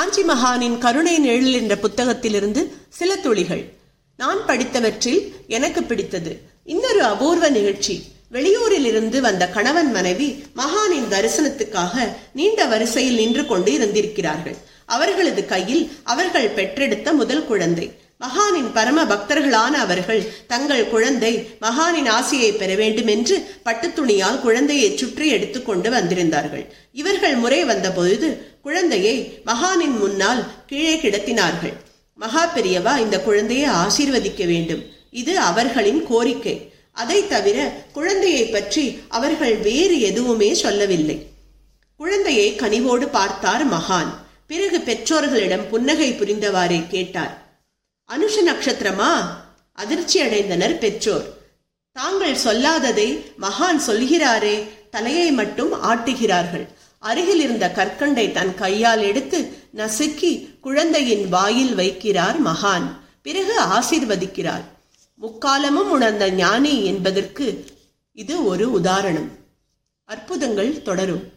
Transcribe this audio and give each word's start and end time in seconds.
காஞ்சி 0.00 0.22
மகானின் 0.22 0.78
கருணை 0.78 1.18
நிழல் 1.18 1.52
என்ற 1.52 1.76
புத்தகத்திலிருந்து 1.76 2.66
சில 2.88 3.16
துளிகள். 3.16 3.72
நான் 4.16 4.38
படித்தவற்றில் 4.46 5.32
எனக்கு 5.46 5.82
பிடித்தது. 5.82 6.40
இன்னொரு 6.64 7.02
அபூர்வ 7.02 7.48
நிகழ்ச்சி. 7.48 8.02
வெளியூரில் 8.32 8.84
இருந்து 8.84 9.20
வந்த 9.20 9.48
கணவன் 9.48 9.90
மனைவி 9.90 10.44
மகானின் 10.56 11.10
தரிசனத்துக்காக 11.10 12.12
நீண்ட 12.32 12.66
வரிசையில் 12.66 13.14
நின்று 13.14 13.46
கொண்டு 13.46 13.72
இருந்திருக்கிறார்கள். 13.72 14.56
அவர்களது 14.86 15.46
கையில் 15.46 15.90
அவர்கள் 16.02 16.48
பெற்றெடுத்த 16.48 17.12
முதல் 17.12 17.46
குழந்தை. 17.46 17.92
மகானின் 18.20 18.70
பரம 18.72 19.04
பக்தர்களான 19.04 19.74
அவர்கள் 19.84 20.22
தங்கள் 20.46 20.88
குழந்தை 20.88 21.30
மகானின் 21.60 22.08
ஆசையை 22.08 22.52
பெற 22.52 22.74
வேண்டும் 22.74 23.06
என்று 23.06 23.36
பட்டுத்துணியால் 23.64 24.40
குழந்தையை 24.40 24.96
சுற்றி 24.96 25.28
எடுத்துக்கொண்டு 25.28 25.90
வந்திருந்தார்கள். 25.90 26.64
இவர்கள் 26.92 27.36
முறை 27.36 27.60
வந்தபொழுது 27.64 28.28
குழந்தையை 28.62 29.42
மகானின் 29.46 29.96
முன்னால் 29.98 30.42
கீழே 30.66 30.94
கிடத்தினார்கள். 30.96 31.74
மகா 32.14 32.52
பெரியவா 32.54 32.94
இந்த 32.98 33.16
குழந்தையை 33.20 33.68
ஆசீர்வதிக்க 33.84 34.44
வேண்டும். 34.46 34.82
இது 35.10 35.38
அவர்களின் 35.38 36.02
கோரிக்கை. 36.06 36.56
அதை 36.92 37.18
தவிர 37.26 37.58
குழந்தையை 37.92 38.44
பற்றி 38.46 38.84
அவர்கள் 39.08 39.56
வேறு 39.56 40.00
எதுவுமே 40.00 40.54
சொல்லவில்லை 40.54 41.18
குழந்தையை 41.96 42.48
கனிவோடு 42.58 43.06
பார்த்தார் 43.18 43.64
மகான். 43.74 44.10
பிறகு 44.46 44.78
பெற்றோர்களிடம் 44.80 45.68
புன்னகை 45.70 46.08
புரிந்தவாறே 46.12 46.78
கேட்டார். 46.88 47.34
அனுஷ 48.10 48.42
நட்சத்திரமா 48.46 49.26
அதிர்ச்சி 49.72 50.22
அடைந்தனர் 50.22 50.78
பெற்றோர். 50.78 51.24
தாங்கள் 51.92 52.34
சொல்லாததை 52.34 53.24
மகான் 53.40 53.80
சொல்கிறாரே 53.86 54.68
தலையை 54.90 55.32
மட்டும் 55.32 55.82
ஆட்டுகிறார்கள். 55.82 56.66
அருகில் 56.98 57.40
இருந்த 57.40 57.72
கற்கண்டை 57.76 58.32
தன் 58.32 58.54
கையால் 58.54 59.02
எடுத்து 59.02 59.52
நசுக்கி 59.76 60.60
குழந்தையின் 60.60 61.28
வாயில் 61.28 61.76
வைக்கிறார் 61.76 62.36
மகான். 62.44 62.86
பிறகு 63.22 63.60
ஆசீர்வதிக்கிறார். 63.60 64.64
முக்காலமும் 65.22 65.90
உணர்ந்த 65.90 66.30
ஞானி 66.30 66.84
என்பதற்கு 66.84 67.64
இது 68.12 68.44
ஒரு 68.44 68.70
உதாரணம். 68.70 69.30
அற்புதங்கள் 70.04 70.82
தொடரும். 70.82 71.28